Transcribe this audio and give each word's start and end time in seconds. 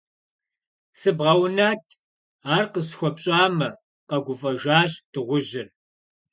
Сыбгъэунат, 0.99 1.83
ар 2.55 2.65
къысхуэпщӀамэ,- 2.73 3.69
къэгуфӀэжащ 4.09 4.91
дыгъужьыр. 5.11 5.67